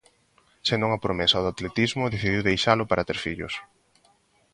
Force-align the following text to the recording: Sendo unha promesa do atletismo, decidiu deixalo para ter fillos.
Sendo 0.67 0.83
unha 0.89 1.03
promesa 1.05 1.41
do 1.43 1.51
atletismo, 1.53 2.11
decidiu 2.13 2.41
deixalo 2.49 2.83
para 2.87 3.05
ter 3.09 3.17
fillos. 3.25 3.53